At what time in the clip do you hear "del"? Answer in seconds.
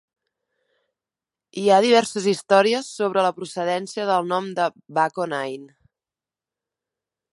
4.11-4.27